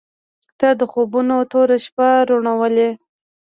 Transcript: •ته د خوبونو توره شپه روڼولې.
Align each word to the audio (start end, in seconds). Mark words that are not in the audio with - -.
•ته 0.59 0.67
د 0.79 0.81
خوبونو 0.91 1.35
توره 1.51 1.77
شپه 1.85 2.09
روڼولې. 2.29 2.89